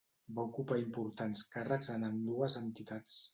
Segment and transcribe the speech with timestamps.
[0.37, 3.21] Va ocupar importants càrrecs en ambdues entitats.